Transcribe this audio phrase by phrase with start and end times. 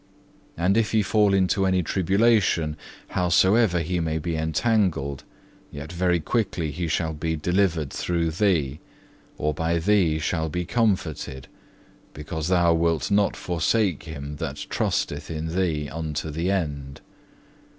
[0.57, 2.75] And if he fall into any tribulation,
[3.09, 5.23] howsoever he may be entangled,
[5.69, 8.79] yet very quickly he shall be delivered through Thee,
[9.37, 11.47] or by Thee shall be comforted,
[12.15, 17.01] because Thou wilt not forsake him that trusteth in Thee unto the end.